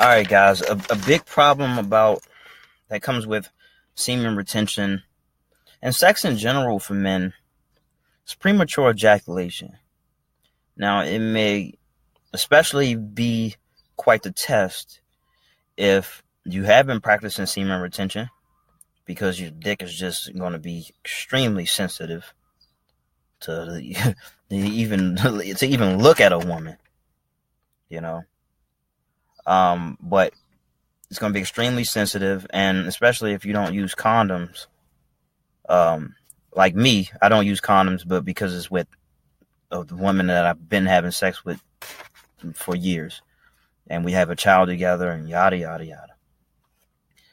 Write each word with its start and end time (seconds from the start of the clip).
All 0.00 0.06
right, 0.06 0.26
guys. 0.26 0.62
A, 0.62 0.80
a 0.88 0.96
big 0.96 1.26
problem 1.26 1.76
about 1.76 2.22
that 2.88 3.02
comes 3.02 3.26
with 3.26 3.50
semen 3.94 4.34
retention 4.34 5.02
and 5.82 5.94
sex 5.94 6.24
in 6.24 6.38
general 6.38 6.78
for 6.78 6.94
men 6.94 7.34
is 8.26 8.34
premature 8.34 8.88
ejaculation. 8.88 9.76
Now, 10.74 11.02
it 11.02 11.18
may 11.18 11.74
especially 12.32 12.94
be 12.94 13.56
quite 13.98 14.22
the 14.22 14.32
test 14.32 15.02
if 15.76 16.22
you 16.46 16.62
have 16.62 16.86
been 16.86 17.02
practicing 17.02 17.44
semen 17.44 17.82
retention 17.82 18.30
because 19.04 19.38
your 19.38 19.50
dick 19.50 19.82
is 19.82 19.94
just 19.94 20.34
going 20.34 20.54
to 20.54 20.58
be 20.58 20.86
extremely 21.04 21.66
sensitive 21.66 22.32
to, 23.40 23.82
to 24.48 24.56
even 24.56 25.16
to 25.16 25.66
even 25.66 25.98
look 25.98 26.20
at 26.20 26.32
a 26.32 26.38
woman 26.38 26.78
you 27.90 28.00
know 28.00 28.22
um, 29.46 29.98
but 30.00 30.32
it's 31.10 31.18
going 31.18 31.32
to 31.32 31.36
be 31.36 31.40
extremely 31.40 31.84
sensitive, 31.84 32.46
and 32.50 32.86
especially 32.86 33.32
if 33.32 33.44
you 33.44 33.52
don't 33.52 33.74
use 33.74 33.94
condoms. 33.94 34.66
Um, 35.68 36.14
like 36.54 36.74
me, 36.74 37.10
I 37.20 37.28
don't 37.28 37.46
use 37.46 37.60
condoms, 37.60 38.06
but 38.06 38.24
because 38.24 38.54
it's 38.54 38.70
with 38.70 38.88
uh, 39.70 39.82
the 39.82 39.96
woman 39.96 40.28
that 40.28 40.46
I've 40.46 40.68
been 40.68 40.86
having 40.86 41.10
sex 41.10 41.44
with 41.44 41.60
for 42.54 42.74
years, 42.74 43.22
and 43.88 44.04
we 44.04 44.12
have 44.12 44.30
a 44.30 44.36
child 44.36 44.68
together, 44.68 45.10
and 45.10 45.28
yada 45.28 45.56
yada 45.56 45.84
yada. 45.84 46.14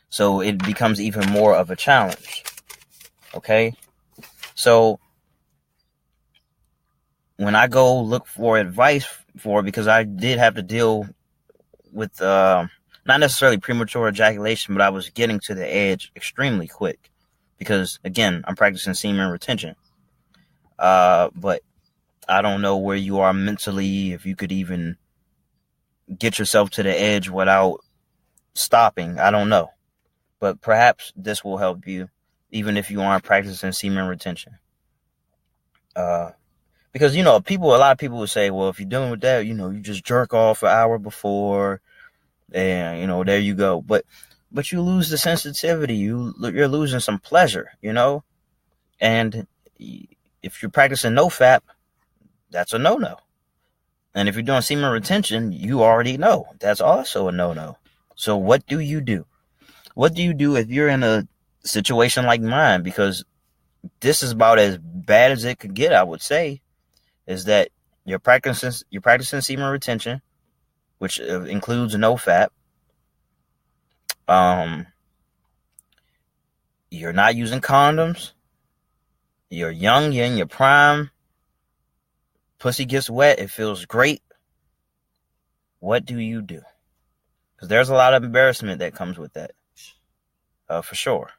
So 0.10 0.42
it 0.42 0.58
becomes 0.64 1.02
even 1.02 1.30
more 1.30 1.56
of 1.56 1.70
a 1.70 1.76
challenge. 1.76 2.44
Okay, 3.36 3.74
so 4.56 5.00
when 7.38 7.56
I 7.56 7.68
go 7.68 8.02
look 8.02 8.26
for 8.28 8.58
advice 8.58 9.06
for 9.38 9.62
because 9.62 9.88
I 9.88 10.04
did 10.04 10.40
have 10.40 10.56
to 10.56 10.64
deal 10.64 11.08
with 11.92 12.22
uh, 12.22 12.68
not 13.06 13.20
necessarily 13.20 13.58
premature 13.58 14.08
ejaculation, 14.08 14.76
but 14.76 14.82
I 14.82 14.90
was 14.90 15.10
getting 15.10 15.40
to 15.42 15.56
the 15.56 15.68
edge 15.68 16.12
extremely 16.16 16.68
quick 16.68 17.12
because 17.58 18.00
again, 18.04 18.44
I'm 18.48 18.56
practicing 18.56 18.94
semen 18.94 19.30
retention. 19.30 19.76
Uh, 20.78 21.30
but 21.36 21.62
I 22.28 22.42
don't 22.42 22.62
know 22.62 22.78
where 22.78 22.98
you 22.98 23.20
are 23.20 23.34
mentally, 23.34 24.12
if 24.12 24.26
you 24.26 24.36
could 24.36 24.52
even 24.52 24.98
get 26.18 26.38
yourself 26.38 26.70
to 26.72 26.84
the 26.84 26.94
edge 26.94 27.30
without 27.30 27.80
stopping. 28.54 29.20
I 29.20 29.32
don't 29.32 29.50
know. 29.50 29.70
But 30.40 30.62
perhaps 30.62 31.14
this 31.16 31.44
will 31.44 31.58
help 31.58 31.88
you, 31.88 32.10
even 32.52 32.78
if 32.78 32.92
you 32.92 33.02
aren't 33.02 33.24
practicing 33.24 33.72
semen 33.72 34.08
retention. 34.08 34.58
Uh, 35.96 36.32
because 36.98 37.16
you 37.16 37.22
know, 37.22 37.40
people, 37.40 37.76
a 37.76 37.78
lot 37.78 37.92
of 37.92 38.00
people 38.00 38.18
would 38.18 38.30
say, 38.32 38.50
well, 38.50 38.70
if 38.70 38.80
you're 38.80 38.90
doing 38.90 39.12
with 39.12 39.22
that, 39.22 39.46
you 39.46 39.54
know, 39.54 39.70
you 39.70 39.82
just 39.82 40.04
jerk 40.04 40.34
off 40.34 40.64
an 40.64 40.70
hour 40.70 40.98
before, 40.98 41.80
and 42.52 43.00
you 43.00 43.06
know 43.06 43.24
there 43.24 43.38
you 43.38 43.54
go. 43.54 43.82
But 43.82 44.04
but 44.52 44.72
you 44.72 44.82
lose 44.82 45.10
the 45.10 45.18
sensitivity. 45.18 45.96
You 45.96 46.34
you're 46.40 46.68
losing 46.68 47.00
some 47.00 47.20
pleasure 47.20 47.70
you 47.82 47.94
know? 47.94 48.24
And 49.00 49.46
if 50.42 50.62
you're 50.62 50.72
practicing 50.72 51.14
no 51.14 51.28
fap 51.28 51.62
that's 52.50 52.74
a 52.74 52.80
no-no. 52.80 53.18
And 54.16 54.28
if 54.28 54.36
you're 54.36 54.44
doing 54.44 54.62
semen 54.62 54.92
retention 54.92 55.52
you 55.52 55.84
already 55.84 56.18
know. 56.18 56.48
That's 56.60 56.82
also 56.82 57.28
a 57.28 57.32
no-no. 57.32 57.78
So 58.16 58.38
what 58.38 58.66
do 58.66 58.80
you 58.80 59.02
do? 59.02 59.26
What 59.94 60.16
do 60.16 60.24
you 60.24 60.34
do 60.34 60.56
if 60.56 60.70
you're 60.70 60.88
in 60.88 61.04
a 61.04 61.28
situation 61.64 62.26
like 62.26 62.42
mine? 62.42 62.82
Because 62.82 63.24
this 64.00 64.24
is 64.24 64.32
about 64.32 64.58
as 64.58 64.78
bad 64.80 65.32
as 65.32 65.44
it 65.46 65.60
could 65.60 65.74
get 65.74 65.94
i 65.94 66.04
would 66.04 66.22
say 66.22 66.62
is 67.28 67.46
that 67.46 67.70
you're 68.06 68.20
practicing 68.20 68.72
you're 68.90 69.02
practicing 69.02 69.42
semen 69.42 69.70
retention 69.70 70.22
which 70.98 71.20
uh, 71.20 71.42
includes 71.44 71.96
no 71.96 72.16
fap. 72.16 72.50
Um, 74.28 74.88
you're 76.90 77.14
not 77.14 77.36
using 77.36 77.62
condoms. 77.62 78.32
You're 79.50 79.72
young, 79.72 80.12
you're 80.12 80.26
in 80.26 80.38
your 80.38 80.48
prime. 80.48 81.12
Pussy 82.60 82.86
gets 82.86 83.10
wet, 83.10 83.40
it 83.40 83.50
feels 83.50 83.86
great. 83.86 84.22
What 85.80 86.06
do 86.06 86.20
you 86.20 86.42
do? 86.42 86.62
Because 87.56 87.70
there's 87.70 87.90
a 87.90 87.96
lot 87.96 88.14
of 88.14 88.24
embarrassment 88.24 88.80
that 88.80 88.96
comes 88.96 89.18
with 89.18 89.34
that, 89.34 89.52
uh, 90.68 90.82
for 90.82 90.96
sure. 90.96 91.32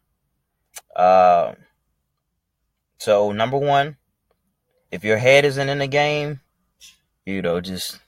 Uh, 0.94 1.54
so 2.98 3.32
number 3.32 3.58
one, 3.58 3.96
if 4.90 5.04
your 5.04 5.18
head 5.18 5.44
isn't 5.44 5.68
in 5.68 5.78
the 5.78 5.86
game, 5.86 6.40
you 7.26 7.42
know, 7.42 7.60
just 7.60 8.00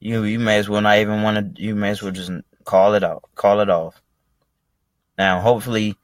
you 0.00 0.24
you 0.24 0.38
may 0.38 0.58
as 0.58 0.68
well 0.68 0.80
not 0.80 0.98
even 0.98 1.22
want 1.22 1.56
to. 1.56 1.62
You 1.62 1.74
may 1.74 1.90
as 1.90 2.02
well 2.02 2.12
just 2.12 2.30
call 2.64 2.94
it 2.94 3.02
out, 3.02 3.24
call 3.34 3.60
it 3.60 3.70
off. 3.70 4.00
Now, 5.16 5.40
hopefully, 5.40 5.96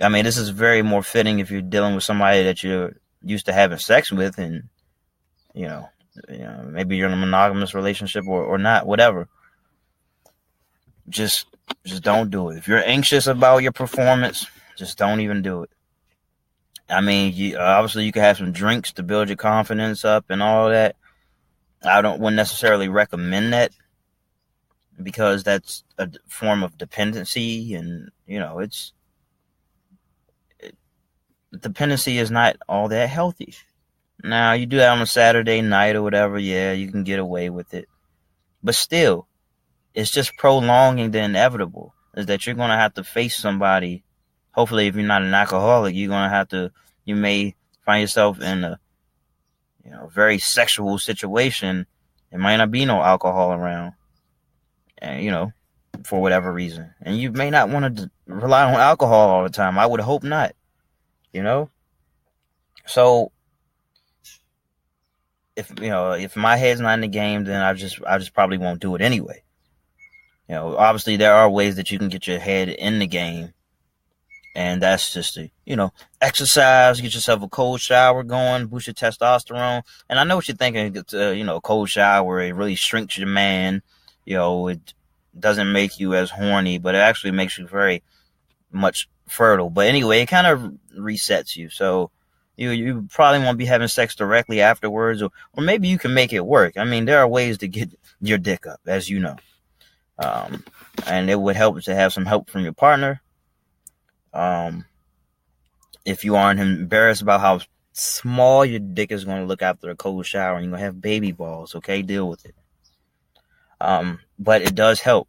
I 0.00 0.08
mean, 0.08 0.24
this 0.24 0.36
is 0.36 0.48
very 0.48 0.82
more 0.82 1.02
fitting 1.02 1.38
if 1.38 1.50
you're 1.50 1.62
dealing 1.62 1.94
with 1.94 2.04
somebody 2.04 2.42
that 2.44 2.62
you're 2.62 2.96
used 3.22 3.46
to 3.46 3.52
having 3.52 3.78
sex 3.78 4.10
with, 4.10 4.38
and 4.38 4.68
you 5.54 5.66
know, 5.66 5.88
you 6.28 6.38
know, 6.38 6.68
maybe 6.70 6.96
you're 6.96 7.08
in 7.08 7.12
a 7.12 7.16
monogamous 7.16 7.74
relationship 7.74 8.26
or 8.26 8.42
or 8.42 8.58
not, 8.58 8.86
whatever. 8.86 9.28
Just 11.08 11.46
just 11.84 12.02
don't 12.02 12.30
do 12.30 12.50
it. 12.50 12.58
If 12.58 12.68
you're 12.68 12.84
anxious 12.84 13.26
about 13.26 13.62
your 13.62 13.72
performance, 13.72 14.46
just 14.76 14.98
don't 14.98 15.20
even 15.20 15.42
do 15.42 15.62
it. 15.62 15.70
I 16.90 17.00
mean, 17.00 17.34
you, 17.34 17.58
obviously 17.58 18.04
you 18.04 18.12
can 18.12 18.22
have 18.22 18.38
some 18.38 18.52
drinks 18.52 18.92
to 18.94 19.02
build 19.02 19.28
your 19.28 19.36
confidence 19.36 20.04
up 20.04 20.26
and 20.30 20.42
all 20.42 20.70
that. 20.70 20.96
I 21.84 22.02
don't 22.02 22.18
wouldn't 22.18 22.36
necessarily 22.36 22.88
recommend 22.88 23.52
that 23.52 23.72
because 25.00 25.44
that's 25.44 25.84
a 25.98 26.10
form 26.26 26.62
of 26.62 26.76
dependency, 26.76 27.74
and 27.74 28.10
you 28.26 28.40
know 28.40 28.58
it's 28.58 28.92
it, 30.58 30.76
dependency 31.58 32.18
is 32.18 32.30
not 32.30 32.56
all 32.68 32.88
that 32.88 33.08
healthy. 33.08 33.54
Now 34.24 34.52
you 34.52 34.66
do 34.66 34.78
that 34.78 34.90
on 34.90 35.00
a 35.00 35.06
Saturday 35.06 35.60
night 35.60 35.94
or 35.94 36.02
whatever, 36.02 36.38
yeah, 36.38 36.72
you 36.72 36.90
can 36.90 37.04
get 37.04 37.20
away 37.20 37.50
with 37.50 37.74
it, 37.74 37.88
but 38.62 38.74
still, 38.74 39.28
it's 39.94 40.10
just 40.10 40.36
prolonging 40.36 41.12
the 41.12 41.20
inevitable. 41.22 41.94
Is 42.16 42.26
that 42.26 42.46
you're 42.46 42.56
gonna 42.56 42.76
have 42.76 42.94
to 42.94 43.04
face 43.04 43.36
somebody. 43.36 44.02
Hopefully, 44.58 44.88
if 44.88 44.96
you're 44.96 45.06
not 45.06 45.22
an 45.22 45.32
alcoholic, 45.32 45.94
you're 45.94 46.08
gonna 46.08 46.28
have 46.28 46.48
to. 46.48 46.72
You 47.04 47.14
may 47.14 47.54
find 47.86 48.00
yourself 48.00 48.40
in 48.40 48.64
a 48.64 48.80
you 49.84 49.92
know, 49.92 50.08
very 50.08 50.40
sexual 50.40 50.98
situation, 50.98 51.86
there 52.32 52.40
might 52.40 52.56
not 52.56 52.72
be 52.72 52.84
no 52.84 53.00
alcohol 53.00 53.52
around, 53.52 53.92
and 54.98 55.22
you 55.22 55.30
know, 55.30 55.52
for 56.02 56.20
whatever 56.20 56.52
reason, 56.52 56.92
and 57.02 57.16
you 57.16 57.30
may 57.30 57.50
not 57.50 57.68
want 57.68 57.98
to 57.98 58.10
rely 58.26 58.64
on 58.64 58.74
alcohol 58.74 59.30
all 59.30 59.44
the 59.44 59.48
time. 59.48 59.78
I 59.78 59.86
would 59.86 60.00
hope 60.00 60.24
not, 60.24 60.56
you 61.32 61.44
know. 61.44 61.70
So, 62.84 63.30
if 65.54 65.70
you 65.80 65.90
know, 65.90 66.14
if 66.14 66.34
my 66.34 66.56
head's 66.56 66.80
not 66.80 66.94
in 66.94 67.02
the 67.02 67.06
game, 67.06 67.44
then 67.44 67.62
I 67.62 67.74
just, 67.74 68.00
I 68.04 68.18
just 68.18 68.34
probably 68.34 68.58
won't 68.58 68.80
do 68.80 68.96
it 68.96 69.02
anyway. 69.02 69.44
You 70.48 70.56
know, 70.56 70.76
obviously 70.76 71.14
there 71.14 71.34
are 71.34 71.48
ways 71.48 71.76
that 71.76 71.92
you 71.92 71.98
can 72.00 72.08
get 72.08 72.26
your 72.26 72.40
head 72.40 72.68
in 72.68 72.98
the 72.98 73.06
game 73.06 73.52
and 74.58 74.82
that's 74.82 75.12
just 75.12 75.34
to, 75.34 75.48
you 75.66 75.76
know, 75.76 75.92
exercise, 76.20 77.00
get 77.00 77.14
yourself 77.14 77.44
a 77.44 77.48
cold 77.48 77.80
shower 77.80 78.24
going, 78.24 78.66
boost 78.66 78.88
your 78.88 78.94
testosterone. 78.94 79.84
And 80.10 80.18
I 80.18 80.24
know 80.24 80.34
what 80.34 80.48
you're 80.48 80.56
thinking, 80.56 81.04
uh, 81.14 81.30
you 81.30 81.44
know, 81.44 81.58
a 81.58 81.60
cold 81.60 81.88
shower, 81.88 82.40
it 82.40 82.56
really 82.56 82.74
shrinks 82.74 83.16
your 83.16 83.28
man. 83.28 83.82
You 84.24 84.34
know, 84.34 84.66
it 84.66 84.94
doesn't 85.38 85.70
make 85.70 86.00
you 86.00 86.16
as 86.16 86.30
horny, 86.30 86.78
but 86.78 86.96
it 86.96 86.98
actually 86.98 87.30
makes 87.30 87.56
you 87.56 87.68
very 87.68 88.02
much 88.72 89.08
fertile. 89.28 89.70
But 89.70 89.86
anyway, 89.86 90.22
it 90.22 90.26
kind 90.26 90.48
of 90.48 90.72
resets 90.98 91.54
you. 91.54 91.70
So 91.70 92.10
you 92.56 92.70
you 92.70 93.06
probably 93.12 93.38
won't 93.38 93.58
be 93.58 93.66
having 93.66 93.86
sex 93.86 94.16
directly 94.16 94.60
afterwards, 94.60 95.22
or, 95.22 95.30
or 95.56 95.62
maybe 95.62 95.86
you 95.86 95.98
can 95.98 96.14
make 96.14 96.32
it 96.32 96.44
work. 96.44 96.76
I 96.76 96.82
mean, 96.82 97.04
there 97.04 97.20
are 97.20 97.28
ways 97.28 97.58
to 97.58 97.68
get 97.68 97.96
your 98.20 98.38
dick 98.38 98.66
up, 98.66 98.80
as 98.88 99.08
you 99.08 99.20
know. 99.20 99.36
Um, 100.18 100.64
and 101.06 101.30
it 101.30 101.38
would 101.38 101.54
help 101.54 101.80
to 101.80 101.94
have 101.94 102.12
some 102.12 102.26
help 102.26 102.50
from 102.50 102.64
your 102.64 102.72
partner 102.72 103.22
um, 104.32 104.84
if 106.04 106.24
you 106.24 106.36
aren't 106.36 106.60
embarrassed 106.60 107.22
about 107.22 107.40
how 107.40 107.60
small 107.92 108.64
your 108.64 108.80
dick 108.80 109.10
is 109.10 109.24
going 109.24 109.40
to 109.40 109.46
look 109.46 109.62
after 109.62 109.90
a 109.90 109.96
cold 109.96 110.24
shower 110.24 110.56
and 110.56 110.64
you're 110.64 110.70
going 110.70 110.80
to 110.80 110.84
have 110.84 111.00
baby 111.00 111.32
balls, 111.32 111.74
okay? 111.74 112.02
Deal 112.02 112.28
with 112.28 112.44
it. 112.44 112.54
Um, 113.80 114.20
but 114.38 114.62
it 114.62 114.74
does 114.74 115.00
help. 115.00 115.28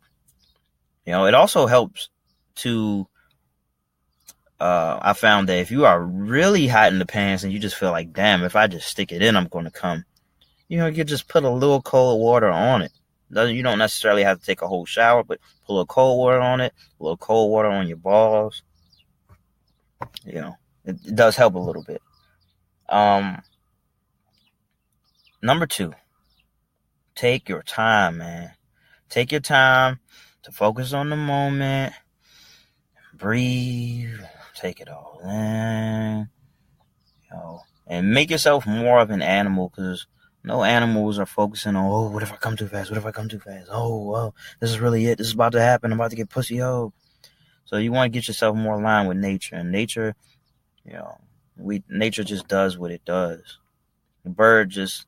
You 1.05 1.13
know, 1.13 1.25
it 1.25 1.33
also 1.33 1.67
helps 1.67 2.09
to. 2.57 3.07
Uh, 4.59 4.99
I 5.01 5.13
found 5.13 5.47
that 5.47 5.59
if 5.59 5.71
you 5.71 5.85
are 5.85 6.03
really 6.03 6.67
hot 6.67 6.91
in 6.91 6.99
the 6.99 7.05
pants 7.05 7.43
and 7.43 7.53
you 7.53 7.59
just 7.59 7.77
feel 7.77 7.91
like, 7.91 8.11
damn, 8.11 8.43
if 8.43 8.57
I 8.57 8.67
just 8.67 8.89
stick 8.89 9.13
it 9.13 9.21
in, 9.21 9.37
I'm 9.37 9.47
going 9.47 9.65
to 9.65 9.71
come. 9.71 10.03
You 10.67 10.79
know, 10.79 10.87
you 10.87 11.03
just 11.05 11.29
put 11.29 11.45
a 11.45 11.49
little 11.49 11.81
cold 11.81 12.19
water 12.21 12.49
on 12.49 12.81
it. 12.81 12.91
You 13.31 13.63
don't 13.63 13.77
necessarily 13.77 14.23
have 14.23 14.39
to 14.39 14.45
take 14.45 14.61
a 14.61 14.67
whole 14.67 14.85
shower, 14.85 15.23
but 15.23 15.39
put 15.65 15.71
a 15.71 15.73
little 15.73 15.85
cold 15.85 16.19
water 16.19 16.41
on 16.41 16.59
it, 16.61 16.73
a 16.99 17.03
little 17.03 17.17
cold 17.17 17.51
water 17.51 17.69
on 17.69 17.87
your 17.87 17.97
balls, 17.97 18.63
you 20.25 20.41
know, 20.41 20.55
it, 20.85 20.97
it 21.05 21.15
does 21.15 21.35
help 21.35 21.55
a 21.55 21.59
little 21.59 21.83
bit. 21.83 22.01
Um, 22.87 23.41
number 25.41 25.65
two, 25.65 25.93
take 27.15 27.49
your 27.49 27.63
time, 27.63 28.17
man. 28.19 28.53
Take 29.09 29.31
your 29.31 29.41
time. 29.41 29.99
to 30.43 30.51
focus 30.51 30.93
on 30.93 31.09
the 31.09 31.15
moment, 31.15 31.93
breathe, 33.13 34.19
take 34.55 34.79
it 34.79 34.87
all 34.87 35.19
in, 35.23 36.29
you 37.23 37.35
know, 37.35 37.61
and 37.87 38.11
make 38.11 38.29
yourself 38.29 38.65
more 38.65 38.99
of 38.99 39.09
an 39.09 39.21
animal 39.21 39.69
because 39.69 40.07
no 40.43 40.63
animals 40.63 41.19
are 41.19 41.25
focusing 41.25 41.75
on, 41.75 41.85
oh, 41.85 42.09
what 42.09 42.23
if 42.23 42.31
I 42.31 42.37
come 42.37 42.55
too 42.55 42.67
fast? 42.67 42.89
What 42.89 42.97
if 42.97 43.05
I 43.05 43.11
come 43.11 43.27
too 43.27 43.39
fast? 43.39 43.67
Oh, 43.69 44.15
oh, 44.15 44.33
this 44.59 44.69
is 44.69 44.79
really 44.79 45.05
it. 45.07 45.17
This 45.17 45.27
is 45.27 45.33
about 45.33 45.51
to 45.51 45.61
happen. 45.61 45.91
I'm 45.91 45.99
about 45.99 46.11
to 46.11 46.15
get 46.15 46.29
pussy. 46.29 46.61
Oh. 46.61 46.93
So 47.69 47.77
you 47.77 47.91
want 47.91 48.11
to 48.11 48.17
get 48.17 48.27
yourself 48.27 48.57
more 48.57 48.79
aligned 48.79 49.07
with 49.07 49.17
nature. 49.17 49.55
And 49.55 49.71
nature, 49.71 50.15
you 50.83 50.93
know, 50.93 51.19
we 51.55 51.83
nature 51.87 52.23
just 52.23 52.47
does 52.47 52.79
what 52.79 52.89
it 52.89 53.05
does. 53.05 53.59
The 54.23 54.31
bird 54.31 54.71
just, 54.71 55.05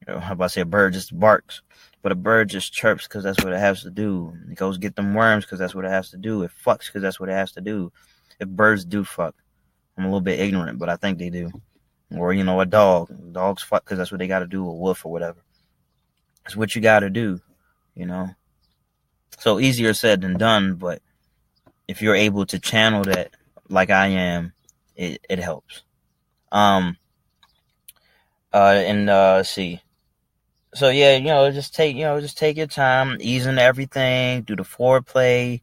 you 0.00 0.12
know, 0.12 0.18
how 0.26 0.32
about 0.32 0.46
to 0.46 0.50
say 0.50 0.60
a 0.62 0.64
bird 0.64 0.94
just 0.94 1.16
barks, 1.16 1.62
but 2.02 2.10
a 2.10 2.16
bird 2.16 2.48
just 2.48 2.72
chirps 2.72 3.06
because 3.06 3.22
that's 3.22 3.44
what 3.44 3.52
it 3.52 3.60
has 3.60 3.82
to 3.84 3.90
do. 3.90 4.36
It 4.50 4.56
goes 4.56 4.78
get 4.78 4.96
them 4.96 5.14
worms 5.14 5.44
because 5.44 5.60
that's 5.60 5.76
what 5.76 5.84
it 5.84 5.92
has 5.92 6.10
to 6.10 6.16
do. 6.16 6.42
It 6.42 6.50
fucks 6.66 6.86
because 6.86 7.02
that's 7.02 7.20
what 7.20 7.28
it 7.28 7.34
has 7.34 7.52
to 7.52 7.60
do. 7.60 7.92
If 8.40 8.48
birds 8.48 8.84
do 8.84 9.04
fuck, 9.04 9.36
I'm 9.96 10.04
a 10.04 10.08
little 10.08 10.20
bit 10.20 10.40
ignorant, 10.40 10.80
but 10.80 10.88
I 10.88 10.96
think 10.96 11.18
they 11.18 11.30
do 11.30 11.52
or 12.16 12.32
you 12.32 12.42
know 12.42 12.60
a 12.60 12.66
dog. 12.66 13.32
Dogs 13.32 13.62
fuck 13.62 13.84
because 13.84 13.98
that's 13.98 14.10
what 14.10 14.18
they 14.18 14.26
got 14.26 14.40
to 14.40 14.46
do, 14.48 14.66
a 14.66 14.74
wolf 14.74 15.06
or 15.06 15.12
whatever. 15.12 15.38
It's 16.46 16.56
what 16.56 16.74
you 16.74 16.82
got 16.82 17.00
to 17.00 17.10
do, 17.10 17.40
you 17.94 18.06
know. 18.06 18.30
So 19.38 19.60
easier 19.60 19.94
said 19.94 20.20
than 20.20 20.36
done, 20.36 20.74
but 20.74 21.00
if 21.90 22.00
you're 22.00 22.14
able 22.14 22.46
to 22.46 22.60
channel 22.60 23.02
that 23.02 23.32
like 23.68 23.90
I 23.90 24.06
am, 24.06 24.52
it 24.94 25.26
it 25.28 25.40
helps. 25.40 25.82
Um. 26.52 26.96
Uh, 28.52 28.82
and 28.84 29.10
uh, 29.10 29.42
see. 29.42 29.80
So 30.74 30.88
yeah, 30.88 31.16
you 31.16 31.24
know, 31.24 31.50
just 31.50 31.74
take 31.74 31.96
you 31.96 32.04
know, 32.04 32.20
just 32.20 32.38
take 32.38 32.56
your 32.56 32.68
time, 32.68 33.16
ease 33.20 33.46
into 33.46 33.60
everything, 33.60 34.42
do 34.42 34.54
the 34.54 34.62
foreplay. 34.62 35.62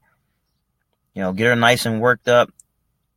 You 1.14 1.22
know, 1.22 1.32
get 1.32 1.48
her 1.48 1.56
nice 1.56 1.86
and 1.86 2.02
worked 2.02 2.28
up. 2.28 2.50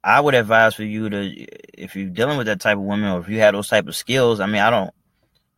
I 0.02 0.20
would 0.20 0.34
advise 0.34 0.74
for 0.74 0.84
you 0.84 1.10
to, 1.10 1.46
if 1.76 1.94
you're 1.94 2.08
dealing 2.08 2.38
with 2.38 2.46
that 2.46 2.60
type 2.60 2.78
of 2.78 2.84
woman, 2.84 3.10
or 3.10 3.20
if 3.20 3.28
you 3.28 3.40
have 3.40 3.54
those 3.54 3.68
type 3.68 3.88
of 3.88 3.96
skills. 3.96 4.40
I 4.40 4.46
mean, 4.46 4.62
I 4.62 4.70
don't, 4.70 4.94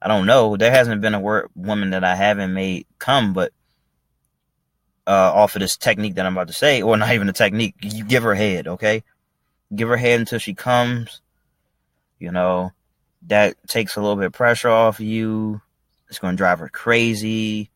I 0.00 0.08
don't 0.08 0.26
know. 0.26 0.56
There 0.56 0.72
hasn't 0.72 1.00
been 1.00 1.14
a 1.14 1.20
word, 1.20 1.48
woman 1.54 1.90
that 1.90 2.02
I 2.02 2.16
haven't 2.16 2.52
made 2.52 2.86
come, 2.98 3.32
but 3.34 3.52
uh, 5.06 5.32
off 5.34 5.56
of 5.56 5.60
this 5.60 5.76
technique 5.76 6.14
that 6.14 6.26
I'm 6.26 6.36
about 6.36 6.48
to 6.48 6.52
say, 6.52 6.82
or 6.82 6.96
not 6.96 7.12
even 7.12 7.28
a 7.28 7.32
technique. 7.32 7.74
You 7.80 8.04
give 8.04 8.22
her 8.22 8.34
head, 8.34 8.68
okay? 8.68 9.02
Give 9.74 9.88
her 9.88 9.96
head 9.96 10.20
until 10.20 10.38
she 10.38 10.54
comes. 10.54 11.20
You 12.18 12.30
know, 12.30 12.72
that 13.26 13.56
takes 13.66 13.96
a 13.96 14.00
little 14.00 14.16
bit 14.16 14.26
of 14.26 14.32
pressure 14.32 14.68
off 14.68 15.00
of 15.00 15.06
you. 15.06 15.60
It's 16.08 16.18
going 16.18 16.34
to 16.34 16.36
drive 16.36 16.58
her 16.60 16.68
crazy. 16.68 17.70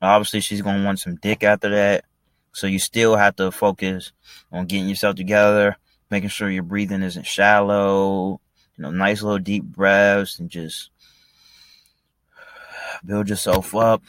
Obviously, 0.00 0.40
she's 0.40 0.62
going 0.62 0.78
to 0.78 0.84
want 0.84 0.98
some 0.98 1.16
dick 1.16 1.44
after 1.44 1.70
that. 1.70 2.04
So 2.52 2.66
you 2.66 2.78
still 2.78 3.16
have 3.16 3.36
to 3.36 3.50
focus 3.50 4.12
on 4.50 4.66
getting 4.66 4.88
yourself 4.88 5.16
together, 5.16 5.76
making 6.10 6.28
sure 6.28 6.50
your 6.50 6.64
breathing 6.64 7.02
isn't 7.02 7.26
shallow, 7.26 8.40
you 8.76 8.82
know, 8.82 8.90
nice 8.90 9.22
little 9.22 9.38
deep 9.38 9.64
breaths 9.64 10.38
and 10.38 10.50
just 10.50 10.90
build 13.04 13.28
yourself 13.28 13.74
up. 13.74 14.02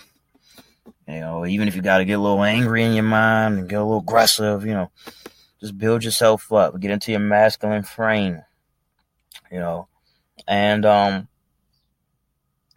You 1.08 1.20
know, 1.20 1.46
even 1.46 1.68
if 1.68 1.76
you 1.76 1.82
got 1.82 1.98
to 1.98 2.06
get 2.06 2.14
a 2.14 2.22
little 2.22 2.44
angry 2.44 2.84
in 2.84 2.94
your 2.94 3.04
mind 3.04 3.60
and 3.60 3.70
get 3.70 3.80
a 3.80 3.84
little 3.84 4.00
aggressive, 4.00 4.66
you 4.66 4.74
know, 4.74 4.92
just 5.60 5.78
build 5.78 6.04
yourself 6.04 6.52
up, 6.52 6.80
get 6.80 6.92
into 6.92 7.12
your 7.12 7.20
masculine 7.20 7.84
frame, 7.84 8.42
you 9.52 9.60
know, 9.60 9.88
and, 10.48 10.86
um, 10.86 11.28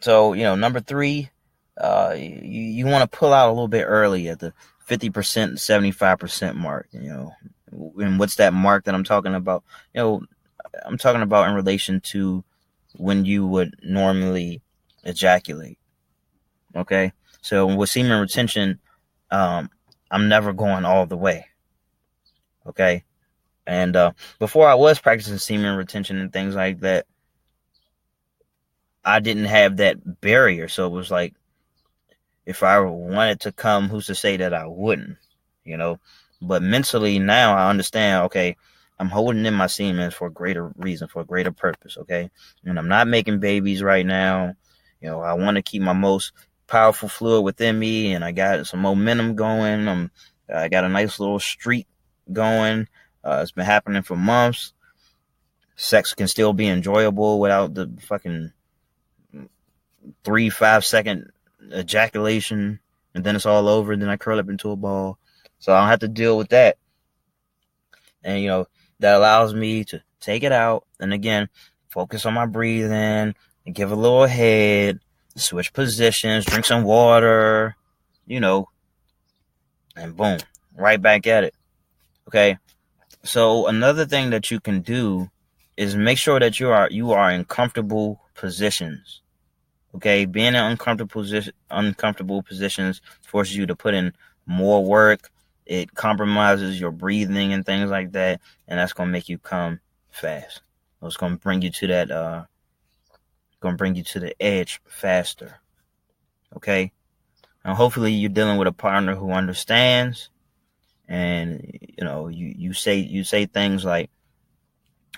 so, 0.00 0.34
you 0.34 0.42
know, 0.42 0.54
number 0.54 0.80
three, 0.80 1.30
uh, 1.78 2.14
you, 2.16 2.62
you 2.62 2.86
want 2.86 3.10
to 3.10 3.18
pull 3.18 3.32
out 3.32 3.48
a 3.48 3.52
little 3.52 3.68
bit 3.68 3.84
early 3.84 4.28
at 4.28 4.40
the 4.40 4.52
50%, 4.88 5.10
75% 5.54 6.54
mark, 6.54 6.88
you 6.92 7.08
know. 7.08 7.32
And 7.72 8.18
what's 8.18 8.36
that 8.36 8.52
mark 8.52 8.84
that 8.84 8.94
I'm 8.94 9.04
talking 9.04 9.34
about? 9.34 9.64
You 9.94 10.00
know, 10.00 10.22
I'm 10.84 10.98
talking 10.98 11.22
about 11.22 11.48
in 11.48 11.54
relation 11.54 12.00
to 12.12 12.44
when 12.96 13.24
you 13.24 13.46
would 13.46 13.76
normally 13.82 14.62
ejaculate. 15.04 15.78
Okay? 16.74 17.12
So 17.46 17.72
with 17.76 17.90
semen 17.90 18.20
retention, 18.20 18.80
um, 19.30 19.70
I'm 20.10 20.28
never 20.28 20.52
going 20.52 20.84
all 20.84 21.06
the 21.06 21.16
way. 21.16 21.46
Okay? 22.66 23.04
And 23.68 23.94
uh, 23.94 24.14
before 24.40 24.66
I 24.66 24.74
was 24.74 24.98
practicing 24.98 25.38
semen 25.38 25.76
retention 25.76 26.18
and 26.18 26.32
things 26.32 26.56
like 26.56 26.80
that, 26.80 27.06
I 29.04 29.20
didn't 29.20 29.44
have 29.44 29.76
that 29.76 30.20
barrier. 30.20 30.66
So 30.66 30.88
it 30.88 30.90
was 30.90 31.12
like, 31.12 31.34
if 32.46 32.64
I 32.64 32.80
wanted 32.80 33.38
to 33.42 33.52
come, 33.52 33.88
who's 33.88 34.06
to 34.06 34.16
say 34.16 34.38
that 34.38 34.52
I 34.52 34.66
wouldn't, 34.66 35.16
you 35.64 35.76
know? 35.76 36.00
But 36.42 36.64
mentally 36.64 37.20
now 37.20 37.56
I 37.56 37.70
understand, 37.70 38.24
okay, 38.24 38.56
I'm 38.98 39.08
holding 39.08 39.46
in 39.46 39.54
my 39.54 39.68
semen 39.68 40.10
for 40.10 40.26
a 40.26 40.32
greater 40.32 40.72
reason, 40.78 41.06
for 41.06 41.22
a 41.22 41.24
greater 41.24 41.52
purpose, 41.52 41.96
okay? 41.96 42.28
And 42.64 42.76
I'm 42.76 42.88
not 42.88 43.06
making 43.06 43.38
babies 43.38 43.84
right 43.84 44.04
now. 44.04 44.56
You 45.00 45.10
know, 45.10 45.20
I 45.20 45.34
want 45.34 45.54
to 45.54 45.62
keep 45.62 45.82
my 45.82 45.92
most 45.92 46.32
powerful 46.66 47.08
fluid 47.08 47.44
within 47.44 47.78
me 47.78 48.14
and 48.14 48.24
I 48.24 48.32
got 48.32 48.66
some 48.66 48.80
momentum 48.80 49.36
going. 49.36 49.88
I'm 49.88 50.10
I 50.52 50.68
got 50.68 50.84
a 50.84 50.88
nice 50.88 51.18
little 51.18 51.38
streak 51.38 51.86
going. 52.32 52.88
Uh, 53.24 53.40
it's 53.42 53.52
been 53.52 53.64
happening 53.64 54.02
for 54.02 54.16
months. 54.16 54.72
Sex 55.76 56.14
can 56.14 56.28
still 56.28 56.52
be 56.52 56.68
enjoyable 56.68 57.40
without 57.40 57.74
the 57.74 57.92
fucking 58.02 58.52
three, 60.24 60.48
five 60.50 60.84
second 60.84 61.30
ejaculation, 61.74 62.78
and 63.14 63.24
then 63.24 63.36
it's 63.36 63.46
all 63.46 63.68
over, 63.68 63.96
then 63.96 64.08
I 64.08 64.16
curl 64.16 64.38
up 64.38 64.48
into 64.48 64.70
a 64.70 64.76
ball. 64.76 65.18
So 65.58 65.74
I 65.74 65.80
don't 65.80 65.88
have 65.88 66.00
to 66.00 66.08
deal 66.08 66.38
with 66.38 66.48
that. 66.50 66.78
And 68.22 68.40
you 68.40 68.48
know, 68.48 68.66
that 69.00 69.16
allows 69.16 69.54
me 69.54 69.84
to 69.84 70.02
take 70.20 70.42
it 70.42 70.52
out 70.52 70.86
and 70.98 71.12
again 71.12 71.48
focus 71.88 72.26
on 72.26 72.34
my 72.34 72.46
breathing 72.46 73.34
and 73.64 73.74
give 73.74 73.92
a 73.92 73.96
little 73.96 74.26
head, 74.26 75.00
switch 75.36 75.72
positions, 75.72 76.44
drink 76.44 76.64
some 76.64 76.82
water, 76.82 77.76
you 78.26 78.40
know, 78.40 78.68
and 79.94 80.16
boom, 80.16 80.38
right 80.74 81.00
back 81.00 81.26
at 81.26 81.44
it. 81.44 81.54
Okay. 82.28 82.58
So 83.22 83.66
another 83.66 84.06
thing 84.06 84.30
that 84.30 84.50
you 84.50 84.60
can 84.60 84.80
do 84.80 85.30
is 85.76 85.96
make 85.96 86.18
sure 86.18 86.40
that 86.40 86.58
you 86.58 86.70
are 86.70 86.88
you 86.90 87.12
are 87.12 87.30
in 87.30 87.44
comfortable 87.44 88.20
positions. 88.34 89.20
Okay, 89.94 90.26
being 90.26 90.48
in 90.48 90.56
uncomfortable 90.56 91.22
position, 91.22 91.54
uncomfortable 91.70 92.42
positions 92.42 93.00
forces 93.22 93.56
you 93.56 93.66
to 93.66 93.74
put 93.74 93.94
in 93.94 94.12
more 94.46 94.84
work. 94.84 95.30
It 95.64 95.94
compromises 95.94 96.78
your 96.78 96.92
breathing 96.92 97.52
and 97.52 97.64
things 97.64 97.90
like 97.90 98.12
that, 98.12 98.40
and 98.68 98.78
that's 98.78 98.92
gonna 98.92 99.10
make 99.10 99.28
you 99.28 99.38
come 99.38 99.80
fast. 100.10 100.60
It's 101.02 101.16
gonna 101.16 101.36
bring 101.36 101.62
you 101.62 101.70
to 101.70 101.86
that. 101.88 102.10
Uh, 102.10 102.44
gonna 103.66 103.76
bring 103.76 103.94
you 103.94 104.02
to 104.04 104.20
the 104.20 104.42
edge 104.42 104.80
faster. 104.86 105.60
Okay, 106.56 106.92
and 107.64 107.76
hopefully 107.76 108.12
you're 108.12 108.30
dealing 108.30 108.58
with 108.58 108.68
a 108.68 108.72
partner 108.72 109.14
who 109.14 109.32
understands, 109.32 110.30
and 111.08 111.78
you 111.98 112.04
know 112.04 112.28
you 112.28 112.54
you 112.56 112.72
say 112.72 112.96
you 112.96 113.24
say 113.24 113.46
things 113.46 113.84
like, 113.84 114.10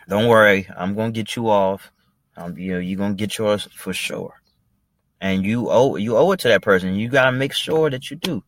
"Don't 0.09 0.29
worry, 0.29 0.69
I'm 0.77 0.95
gonna 0.95 1.13
get 1.13 1.37
you 1.37 1.49
off. 1.49 1.93
Um, 2.37 2.57
you 2.59 2.73
know 2.73 2.79
you're 2.79 2.99
gonna 2.99 3.15
get 3.15 3.39
yours 3.39 3.69
for 3.75 3.93
sure." 3.93 4.35
and 5.21 5.45
you 5.45 5.69
owe 5.71 5.97
you 5.97 6.17
owe 6.17 6.33
it 6.33 6.41
to 6.41 6.49
that 6.49 6.63
person. 6.63 6.95
You 6.95 7.09
gotta 7.09 7.33
make 7.33 7.53
sure 7.53 7.91
that 7.91 8.11
you 8.11 8.17
do. 8.17 8.43